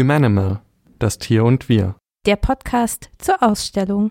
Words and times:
Humanimal, 0.00 0.62
das 0.98 1.18
Tier 1.18 1.44
und 1.44 1.68
wir. 1.68 1.94
Der 2.24 2.36
Podcast 2.36 3.10
zur 3.18 3.42
Ausstellung. 3.42 4.08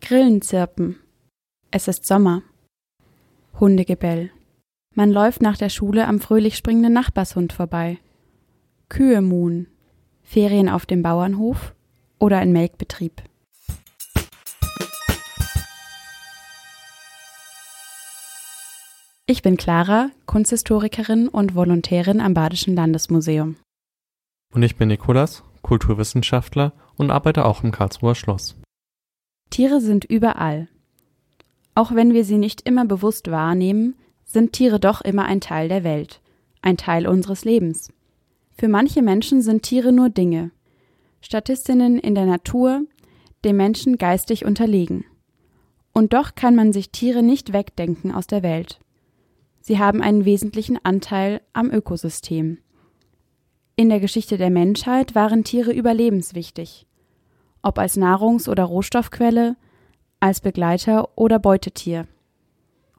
Grillen 0.00 0.40
zirpen. 0.40 1.00
Es 1.72 1.88
ist 1.88 2.06
Sommer. 2.06 2.44
Hundegebell. 3.60 4.30
Man 4.94 5.10
läuft 5.10 5.42
nach 5.42 5.56
der 5.56 5.68
Schule 5.68 6.08
am 6.08 6.18
fröhlich 6.18 6.56
springenden 6.56 6.92
Nachbarshund 6.92 7.52
vorbei. 7.52 7.98
Kühe 8.88 9.20
muhen. 9.20 9.68
Ferien 10.22 10.68
auf 10.68 10.86
dem 10.86 11.02
Bauernhof 11.02 11.74
oder 12.18 12.38
ein 12.38 12.52
Melkbetrieb. 12.52 13.22
Ich 19.26 19.42
bin 19.42 19.56
Clara, 19.56 20.10
Kunsthistorikerin 20.26 21.28
und 21.28 21.54
Volontärin 21.54 22.20
am 22.20 22.34
Badischen 22.34 22.74
Landesmuseum. 22.74 23.56
Und 24.52 24.62
ich 24.64 24.74
bin 24.74 24.88
Nikolas, 24.88 25.44
Kulturwissenschaftler 25.62 26.72
und 26.96 27.12
arbeite 27.12 27.44
auch 27.44 27.62
im 27.62 27.70
Karlsruher 27.70 28.16
Schloss. 28.16 28.56
Tiere 29.50 29.80
sind 29.80 30.04
überall. 30.04 30.68
Auch 31.80 31.94
wenn 31.94 32.12
wir 32.12 32.26
sie 32.26 32.36
nicht 32.36 32.68
immer 32.68 32.84
bewusst 32.84 33.30
wahrnehmen, 33.30 33.94
sind 34.26 34.52
Tiere 34.52 34.78
doch 34.78 35.00
immer 35.00 35.24
ein 35.24 35.40
Teil 35.40 35.70
der 35.70 35.82
Welt, 35.82 36.20
ein 36.60 36.76
Teil 36.76 37.06
unseres 37.06 37.46
Lebens. 37.46 37.90
Für 38.50 38.68
manche 38.68 39.00
Menschen 39.00 39.40
sind 39.40 39.62
Tiere 39.62 39.90
nur 39.90 40.10
Dinge, 40.10 40.50
Statistinnen 41.22 41.98
in 41.98 42.14
der 42.14 42.26
Natur, 42.26 42.82
dem 43.46 43.56
Menschen 43.56 43.96
geistig 43.96 44.44
unterlegen. 44.44 45.06
Und 45.94 46.12
doch 46.12 46.34
kann 46.34 46.54
man 46.54 46.74
sich 46.74 46.90
Tiere 46.90 47.22
nicht 47.22 47.54
wegdenken 47.54 48.12
aus 48.12 48.26
der 48.26 48.42
Welt. 48.42 48.78
Sie 49.62 49.78
haben 49.78 50.02
einen 50.02 50.26
wesentlichen 50.26 50.78
Anteil 50.84 51.40
am 51.54 51.70
Ökosystem. 51.70 52.58
In 53.76 53.88
der 53.88 54.00
Geschichte 54.00 54.36
der 54.36 54.50
Menschheit 54.50 55.14
waren 55.14 55.44
Tiere 55.44 55.72
überlebenswichtig 55.72 56.86
ob 57.62 57.78
als 57.78 57.96
Nahrungs- 57.96 58.48
oder 58.48 58.64
Rohstoffquelle, 58.64 59.56
als 60.20 60.40
Begleiter 60.40 61.08
oder 61.16 61.38
Beutetier. 61.38 62.06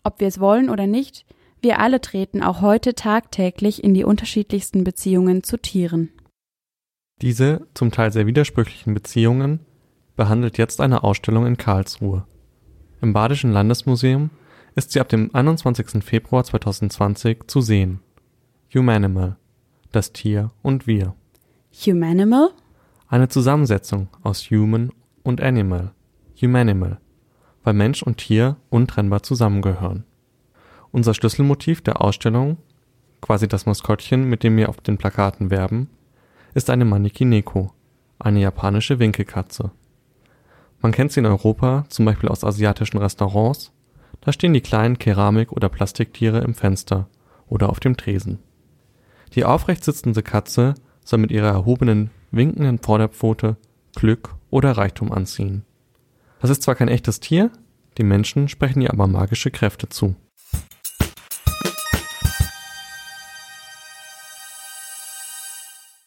Ob 0.04 0.20
wir 0.20 0.28
es 0.28 0.40
wollen 0.40 0.70
oder 0.70 0.88
nicht, 0.88 1.26
wir 1.62 1.80
alle 1.80 2.02
treten 2.02 2.42
auch 2.42 2.62
heute 2.62 2.96
tagtäglich 2.96 3.84
in 3.84 3.94
die 3.94 4.04
unterschiedlichsten 4.04 4.84
Beziehungen 4.84 5.44
zu 5.44 5.58
Tieren. 5.58 6.10
Diese 7.22 7.68
zum 7.76 7.92
Teil 7.92 8.12
sehr 8.12 8.26
widersprüchlichen 8.26 8.96
Beziehungen 8.96 9.60
behandelt 10.16 10.58
jetzt 10.58 10.82
eine 10.82 11.04
Ausstellung 11.04 11.46
in 11.46 11.58
Karlsruhe. 11.58 12.26
Im 13.00 13.14
Badischen 13.14 13.52
Landesmuseum 13.52 14.32
ist 14.76 14.92
sie 14.92 15.00
ab 15.00 15.10
dem 15.10 15.34
21. 15.34 16.04
Februar 16.04 16.44
2020 16.44 17.48
zu 17.48 17.62
sehen. 17.62 18.00
Humanimal, 18.74 19.38
das 19.92 20.14
Tier 20.14 20.52
und 20.64 20.88
wir. 20.88 21.16
Humanimal? 21.86 22.50
Eine 23.08 23.28
Zusammensetzung 23.28 24.08
aus 24.24 24.50
Human 24.50 24.92
und 25.24 25.42
Animal 25.42 25.92
(Humanimal), 26.42 27.00
weil 27.64 27.74
Mensch 27.74 28.04
und 28.04 28.18
Tier 28.18 28.58
untrennbar 28.70 29.24
zusammengehören. 29.24 30.06
Unser 30.92 31.14
Schlüsselmotiv 31.14 31.82
der 31.82 32.02
Ausstellung, 32.02 32.58
quasi 33.22 33.48
das 33.48 33.66
Maskottchen, 33.66 34.26
mit 34.26 34.44
dem 34.44 34.58
wir 34.58 34.70
auf 34.70 34.82
den 34.82 34.98
Plakaten 34.98 35.52
werben, 35.52 35.90
ist 36.54 36.70
eine 36.70 36.86
Maneki-Neko, 36.86 37.72
eine 38.20 38.42
japanische 38.42 39.00
Winkelkatze. 39.00 39.72
Man 40.82 40.92
kennt 40.92 41.12
sie 41.12 41.20
in 41.20 41.26
Europa 41.26 41.86
zum 41.90 42.06
Beispiel 42.06 42.30
aus 42.30 42.44
asiatischen 42.44 42.98
Restaurants, 42.98 43.72
da 44.22 44.32
stehen 44.32 44.54
die 44.54 44.62
kleinen 44.62 45.00
Keramik 45.00 45.52
oder 45.52 45.70
Plastiktiere 45.70 46.40
im 46.40 46.54
Fenster 46.54 47.08
oder 47.48 47.70
auf 47.70 47.80
dem 47.80 47.98
Tresen. 47.98 48.40
Die 49.34 49.46
aufrecht 49.46 49.84
sitzende 49.84 50.24
Katze 50.24 50.76
soll 51.04 51.20
mit 51.20 51.32
ihrer 51.32 51.50
erhobenen 51.50 52.12
winkenden 52.32 52.80
Vorderpfote 52.80 53.58
Glück 53.96 54.36
oder 54.50 54.72
Reichtum 54.72 55.12
anziehen. 55.12 55.64
Das 56.42 56.50
ist 56.50 56.64
zwar 56.64 56.76
kein 56.76 56.88
echtes 56.88 57.20
Tier, 57.20 57.52
die 57.98 58.04
Menschen 58.04 58.50
sprechen 58.50 58.82
ihr 58.82 58.92
aber 58.92 59.08
magische 59.08 59.52
Kräfte 59.52 59.88
zu. 59.90 60.16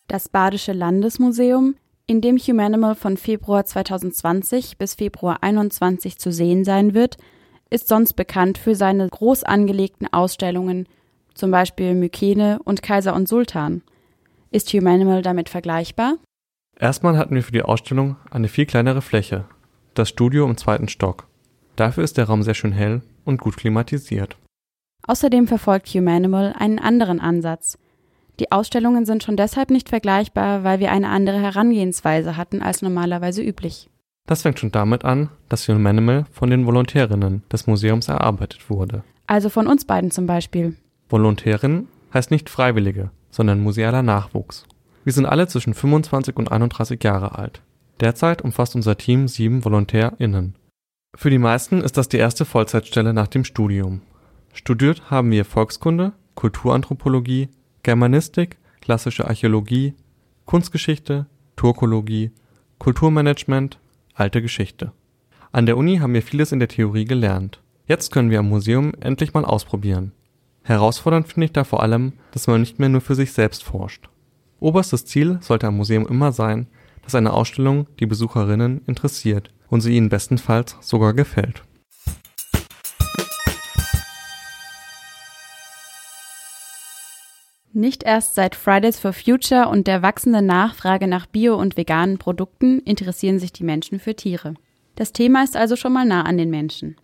Das 0.08 0.28
Badische 0.28 0.72
Landesmuseum, 0.72 1.76
in 2.06 2.20
dem 2.20 2.36
Humanimal 2.36 2.94
von 2.94 3.16
Februar 3.16 3.64
2020 3.64 4.76
bis 4.76 4.94
Februar 4.94 5.36
2021 5.40 6.18
zu 6.18 6.30
sehen 6.30 6.64
sein 6.64 6.94
wird, 6.94 7.16
ist 7.70 7.88
sonst 7.88 8.12
bekannt 8.12 8.58
für 8.58 8.74
seine 8.74 9.08
groß 9.08 9.44
angelegten 9.44 10.12
Ausstellungen, 10.12 10.86
zum 11.34 11.50
Beispiel 11.50 11.94
Mykene 11.94 12.60
und 12.64 12.82
Kaiser 12.82 13.14
und 13.14 13.28
Sultan– 13.28 13.82
ist 14.54 14.72
Humanimal 14.72 15.20
damit 15.20 15.48
vergleichbar? 15.48 16.18
Erstmal 16.78 17.18
hatten 17.18 17.34
wir 17.34 17.42
für 17.42 17.50
die 17.50 17.62
Ausstellung 17.62 18.16
eine 18.30 18.46
viel 18.46 18.66
kleinere 18.66 19.02
Fläche, 19.02 19.46
das 19.98 20.08
Studio 20.08 20.44
im 20.46 20.56
zweiten 20.56 20.88
Stock. 20.88 21.26
Dafür 21.76 22.04
ist 22.04 22.18
der 22.18 22.26
Raum 22.26 22.42
sehr 22.42 22.54
schön 22.54 22.72
hell 22.72 23.02
und 23.24 23.40
gut 23.40 23.56
klimatisiert. 23.56 24.36
Außerdem 25.06 25.46
verfolgt 25.46 25.88
Humanimal 25.88 26.54
einen 26.58 26.78
anderen 26.78 27.20
Ansatz. 27.20 27.78
Die 28.40 28.50
Ausstellungen 28.50 29.04
sind 29.06 29.22
schon 29.22 29.36
deshalb 29.36 29.70
nicht 29.70 29.88
vergleichbar, 29.88 30.64
weil 30.64 30.80
wir 30.80 30.90
eine 30.90 31.08
andere 31.08 31.40
Herangehensweise 31.40 32.36
hatten 32.36 32.62
als 32.62 32.82
normalerweise 32.82 33.42
üblich. 33.42 33.88
Das 34.26 34.42
fängt 34.42 34.58
schon 34.58 34.72
damit 34.72 35.04
an, 35.04 35.28
dass 35.48 35.68
Humanimal 35.68 36.24
von 36.32 36.50
den 36.50 36.66
Volontärinnen 36.66 37.42
des 37.52 37.66
Museums 37.66 38.08
erarbeitet 38.08 38.70
wurde. 38.70 39.04
Also 39.26 39.50
von 39.50 39.66
uns 39.66 39.84
beiden 39.84 40.10
zum 40.10 40.26
Beispiel. 40.26 40.76
Volontärin 41.08 41.88
heißt 42.12 42.30
nicht 42.30 42.48
Freiwillige, 42.48 43.10
sondern 43.30 43.60
musealer 43.60 44.02
Nachwuchs. 44.02 44.66
Wir 45.04 45.12
sind 45.12 45.26
alle 45.26 45.46
zwischen 45.46 45.74
25 45.74 46.36
und 46.36 46.50
31 46.50 47.02
Jahre 47.04 47.38
alt. 47.38 47.60
Derzeit 48.00 48.42
umfasst 48.42 48.74
unser 48.74 48.96
Team 48.96 49.28
sieben 49.28 49.64
VolontärInnen. 49.64 50.56
Für 51.16 51.30
die 51.30 51.38
meisten 51.38 51.80
ist 51.80 51.96
das 51.96 52.08
die 52.08 52.16
erste 52.16 52.44
Vollzeitstelle 52.44 53.14
nach 53.14 53.28
dem 53.28 53.44
Studium. 53.44 54.02
Studiert 54.52 55.10
haben 55.10 55.30
wir 55.30 55.44
Volkskunde, 55.44 56.12
Kulturanthropologie, 56.34 57.48
Germanistik, 57.82 58.58
klassische 58.80 59.26
Archäologie, 59.26 59.94
Kunstgeschichte, 60.44 61.26
Turkologie, 61.56 62.32
Kulturmanagement, 62.78 63.78
alte 64.14 64.42
Geschichte. 64.42 64.92
An 65.52 65.66
der 65.66 65.76
Uni 65.76 65.98
haben 65.98 66.14
wir 66.14 66.22
vieles 66.22 66.50
in 66.50 66.58
der 66.58 66.68
Theorie 66.68 67.04
gelernt. 67.04 67.60
Jetzt 67.86 68.10
können 68.10 68.30
wir 68.30 68.40
am 68.40 68.48
Museum 68.48 68.92
endlich 69.00 69.34
mal 69.34 69.44
ausprobieren. 69.44 70.12
Herausfordernd 70.62 71.28
finde 71.28 71.46
ich 71.46 71.52
da 71.52 71.62
vor 71.64 71.82
allem, 71.82 72.14
dass 72.32 72.46
man 72.46 72.60
nicht 72.60 72.78
mehr 72.78 72.88
nur 72.88 73.02
für 73.02 73.14
sich 73.14 73.32
selbst 73.32 73.62
forscht. 73.62 74.08
Oberstes 74.58 75.04
Ziel 75.04 75.38
sollte 75.42 75.66
am 75.66 75.76
Museum 75.76 76.06
immer 76.06 76.32
sein, 76.32 76.66
dass 77.04 77.14
eine 77.14 77.32
Ausstellung 77.32 77.86
die 78.00 78.06
Besucherinnen 78.06 78.82
interessiert 78.86 79.50
und 79.68 79.80
sie 79.80 79.96
ihnen 79.96 80.08
bestenfalls 80.08 80.76
sogar 80.80 81.14
gefällt. 81.14 81.62
Nicht 87.72 88.04
erst 88.04 88.34
seit 88.34 88.54
Fridays 88.54 88.98
for 88.98 89.12
Future 89.12 89.68
und 89.68 89.86
der 89.86 90.02
wachsenden 90.02 90.46
Nachfrage 90.46 91.08
nach 91.08 91.26
bio- 91.26 91.56
und 91.56 91.76
veganen 91.76 92.18
Produkten 92.18 92.78
interessieren 92.80 93.38
sich 93.38 93.52
die 93.52 93.64
Menschen 93.64 93.98
für 93.98 94.14
Tiere. 94.14 94.54
Das 94.94 95.12
Thema 95.12 95.42
ist 95.42 95.56
also 95.56 95.74
schon 95.74 95.92
mal 95.92 96.04
nah 96.04 96.22
an 96.22 96.38
den 96.38 96.50
Menschen. 96.50 96.96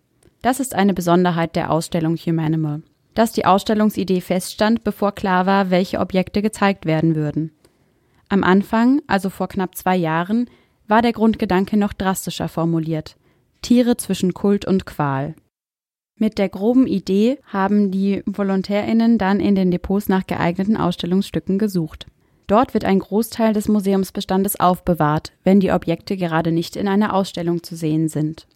Das 0.42 0.60
ist 0.60 0.74
eine 0.74 0.94
Besonderheit 0.94 1.56
der 1.56 1.70
Ausstellung 1.70 2.16
Humanimal 2.16 2.82
dass 3.14 3.32
die 3.32 3.44
Ausstellungsidee 3.44 4.20
feststand, 4.20 4.84
bevor 4.84 5.12
klar 5.12 5.46
war, 5.46 5.70
welche 5.70 5.98
Objekte 5.98 6.42
gezeigt 6.42 6.86
werden 6.86 7.14
würden. 7.14 7.52
Am 8.30 8.42
Anfang, 8.44 9.02
also 9.06 9.28
vor 9.28 9.48
knapp 9.48 9.74
zwei 9.74 9.96
Jahren, 9.96 10.48
war 10.88 11.02
der 11.02 11.12
Grundgedanke 11.12 11.76
noch 11.76 11.92
drastischer 11.92 12.48
formuliert 12.48 13.16
Tiere 13.62 13.96
zwischen 13.96 14.32
Kult 14.34 14.64
und 14.64 14.86
Qual. 14.86 15.34
Mit 16.16 16.38
der 16.38 16.48
groben 16.48 16.86
Idee 16.86 17.38
haben 17.44 17.90
die 17.90 18.22
Volontärinnen 18.26 19.18
dann 19.18 19.40
in 19.40 19.54
den 19.54 19.70
Depots 19.70 20.08
nach 20.08 20.26
geeigneten 20.26 20.76
Ausstellungsstücken 20.76 21.58
gesucht. 21.58 22.06
Dort 22.46 22.74
wird 22.74 22.84
ein 22.84 22.98
Großteil 22.98 23.52
des 23.52 23.68
Museumsbestandes 23.68 24.58
aufbewahrt, 24.58 25.32
wenn 25.44 25.60
die 25.60 25.72
Objekte 25.72 26.16
gerade 26.16 26.52
nicht 26.52 26.76
in 26.76 26.88
einer 26.88 27.14
Ausstellung 27.14 27.62
zu 27.62 27.76
sehen 27.76 28.08
sind. 28.08 28.46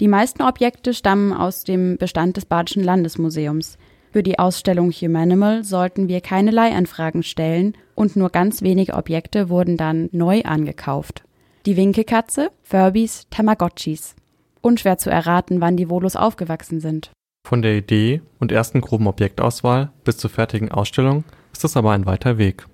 Die 0.00 0.08
meisten 0.08 0.42
Objekte 0.42 0.94
stammen 0.94 1.32
aus 1.32 1.64
dem 1.64 1.96
Bestand 1.96 2.36
des 2.36 2.46
Badischen 2.46 2.84
Landesmuseums, 2.84 3.78
für 4.12 4.22
die 4.22 4.38
Ausstellung 4.38 4.90
Humanimal 4.92 5.64
sollten 5.64 6.06
wir 6.06 6.20
keine 6.20 6.50
Leihanfragen 6.50 7.22
stellen 7.22 7.76
und 7.94 8.14
nur 8.14 8.28
ganz 8.28 8.60
wenige 8.60 8.92
Objekte 8.94 9.48
wurden 9.48 9.78
dann 9.78 10.10
neu 10.12 10.42
angekauft. 10.42 11.24
Die 11.64 11.76
Winkelkatze, 11.76 12.50
Furbies, 12.62 13.26
Tamagotchis. 13.30 14.14
Unschwer 14.60 14.98
zu 14.98 15.10
erraten, 15.10 15.60
wann 15.60 15.76
die 15.76 15.88
Volos 15.88 16.14
aufgewachsen 16.16 16.80
sind. 16.80 17.10
Von 17.48 17.62
der 17.62 17.74
Idee 17.74 18.20
und 18.38 18.52
ersten 18.52 18.82
groben 18.82 19.06
Objektauswahl 19.06 19.90
bis 20.04 20.18
zur 20.18 20.30
fertigen 20.30 20.70
Ausstellung 20.70 21.24
ist 21.52 21.64
es 21.64 21.76
aber 21.76 21.92
ein 21.92 22.06
weiter 22.06 22.36
Weg. 22.36 22.66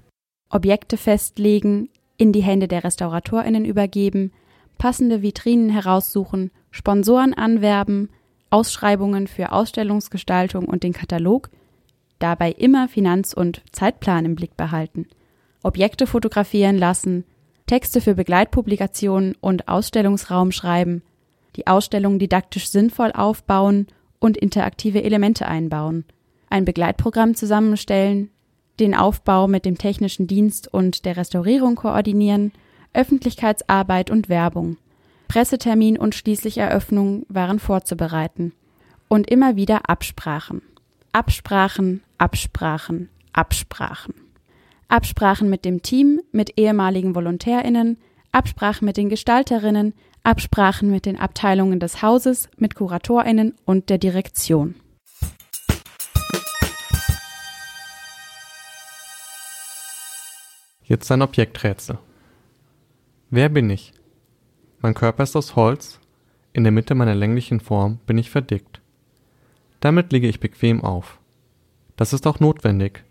Objekte 0.50 0.96
festlegen, 0.96 1.88
in 2.16 2.32
die 2.32 2.42
Hände 2.42 2.66
der 2.66 2.82
RestauratorInnen 2.82 3.64
übergeben, 3.64 4.32
passende 4.76 5.22
Vitrinen 5.22 5.70
heraussuchen, 5.70 6.50
Sponsoren 6.70 7.32
anwerben, 7.32 8.10
Ausschreibungen 8.50 9.26
für 9.26 9.52
Ausstellungsgestaltung 9.52 10.64
und 10.64 10.82
den 10.82 10.92
Katalog, 10.92 11.50
dabei 12.18 12.52
immer 12.52 12.88
Finanz- 12.88 13.34
und 13.34 13.62
Zeitplan 13.72 14.24
im 14.24 14.34
Blick 14.34 14.56
behalten, 14.56 15.06
Objekte 15.62 16.06
fotografieren 16.06 16.78
lassen, 16.78 17.24
Texte 17.66 18.00
für 18.00 18.14
Begleitpublikationen 18.14 19.36
und 19.40 19.68
Ausstellungsraum 19.68 20.52
schreiben, 20.52 21.02
die 21.56 21.66
Ausstellung 21.66 22.18
didaktisch 22.18 22.68
sinnvoll 22.70 23.12
aufbauen 23.12 23.86
und 24.18 24.36
interaktive 24.36 25.02
Elemente 25.02 25.46
einbauen, 25.46 26.04
ein 26.48 26.64
Begleitprogramm 26.64 27.34
zusammenstellen, 27.34 28.30
den 28.80 28.94
Aufbau 28.94 29.48
mit 29.48 29.64
dem 29.64 29.76
technischen 29.76 30.26
Dienst 30.26 30.72
und 30.72 31.04
der 31.04 31.16
Restaurierung 31.16 31.74
koordinieren, 31.74 32.52
Öffentlichkeitsarbeit 32.94 34.10
und 34.10 34.28
Werbung. 34.28 34.76
Pressetermin 35.28 35.98
und 35.98 36.14
schließlich 36.14 36.58
Eröffnung 36.58 37.24
waren 37.28 37.58
vorzubereiten. 37.58 38.52
Und 39.08 39.30
immer 39.30 39.56
wieder 39.56 39.88
Absprachen. 39.88 40.62
Absprachen, 41.12 42.02
Absprachen, 42.18 43.08
Absprachen. 43.32 44.14
Absprachen 44.88 45.50
mit 45.50 45.64
dem 45.64 45.82
Team, 45.82 46.20
mit 46.32 46.58
ehemaligen 46.58 47.14
VolontärInnen, 47.14 47.98
Absprachen 48.32 48.86
mit 48.86 48.96
den 48.96 49.08
Gestalterinnen, 49.08 49.94
Absprachen 50.22 50.90
mit 50.90 51.06
den 51.06 51.18
Abteilungen 51.18 51.78
des 51.78 52.02
Hauses, 52.02 52.48
mit 52.56 52.74
KuratorInnen 52.74 53.54
und 53.64 53.90
der 53.90 53.98
Direktion. 53.98 54.74
Jetzt 60.84 61.12
ein 61.12 61.20
Objekträtsel. 61.20 61.98
Wer 63.30 63.50
bin 63.50 63.68
ich? 63.68 63.92
Mein 64.80 64.94
Körper 64.94 65.24
ist 65.24 65.34
aus 65.34 65.56
Holz, 65.56 65.98
in 66.52 66.62
der 66.62 66.70
Mitte 66.72 66.94
meiner 66.94 67.14
länglichen 67.14 67.58
Form 67.58 67.98
bin 68.06 68.16
ich 68.16 68.30
verdickt. 68.30 68.80
Damit 69.80 70.12
liege 70.12 70.28
ich 70.28 70.38
bequem 70.38 70.84
auf. 70.84 71.18
Das 71.96 72.12
ist 72.12 72.26
auch 72.28 72.38
notwendig. 72.38 73.04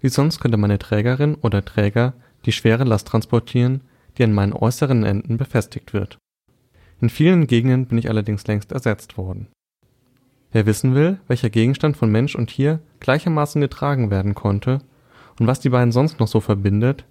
Wie 0.00 0.08
sonst 0.08 0.40
könnte 0.40 0.56
meine 0.56 0.78
Trägerin 0.78 1.36
oder 1.36 1.64
Träger 1.64 2.14
die 2.44 2.52
schwere 2.52 2.84
Last 2.84 3.06
transportieren, 3.06 3.82
die 4.18 4.24
an 4.24 4.32
meinen 4.32 4.52
äußeren 4.52 5.04
Enden 5.04 5.36
befestigt 5.36 5.92
wird. 5.92 6.18
In 7.00 7.08
vielen 7.08 7.46
Gegenden 7.46 7.86
bin 7.86 7.98
ich 7.98 8.08
allerdings 8.08 8.46
längst 8.46 8.72
ersetzt 8.72 9.16
worden. 9.16 9.48
Wer 10.50 10.66
wissen 10.66 10.94
will, 10.94 11.20
welcher 11.28 11.50
Gegenstand 11.50 11.96
von 11.96 12.10
Mensch 12.10 12.34
und 12.34 12.48
Tier 12.48 12.80
gleichermaßen 12.98 13.60
getragen 13.60 14.10
werden 14.10 14.34
konnte 14.34 14.80
und 15.38 15.46
was 15.46 15.60
die 15.60 15.68
beiden 15.68 15.92
sonst 15.92 16.18
noch 16.18 16.28
so 16.28 16.40
verbindet, 16.40 17.04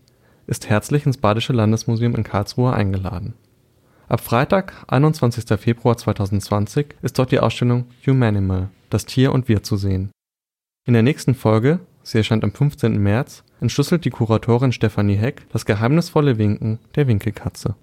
ist 0.47 0.69
herzlich 0.69 1.05
ins 1.05 1.17
Badische 1.17 1.53
Landesmuseum 1.53 2.15
in 2.15 2.23
Karlsruhe 2.23 2.73
eingeladen. 2.73 3.35
Ab 4.15 4.21
Freitag, 4.21 4.85
21. 4.87 5.59
Februar 5.59 5.97
2020 5.97 6.95
ist 7.01 7.19
dort 7.19 7.33
die 7.33 7.41
Ausstellung 7.41 7.89
Humanimal– 8.07 8.69
Das 8.89 9.05
Tier 9.05 9.33
und 9.33 9.49
Wir 9.49 9.61
zu 9.61 9.75
sehen. 9.75 10.09
In 10.87 10.93
der 10.93 11.03
nächsten 11.03 11.35
Folge, 11.35 11.81
sie 12.01 12.19
erscheint 12.19 12.45
am 12.45 12.53
15. 12.53 12.97
März, 12.97 13.43
entschlüsselt 13.59 14.05
die 14.05 14.11
Kuratorin 14.11 14.71
Stefanie 14.71 15.17
Heck 15.17 15.45
das 15.51 15.65
geheimnisvolle 15.65 16.37
Winken 16.37 16.79
der 16.95 17.09
Winkelkatze. 17.09 17.75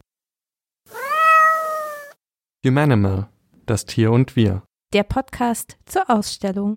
Humanimal– 2.64 3.28
Das 3.66 3.84
Tier 3.84 4.10
und 4.10 4.34
Wir. 4.34 4.62
Der 4.94 5.02
Podcast 5.02 5.76
zur 5.84 6.08
Ausstellung. 6.08 6.70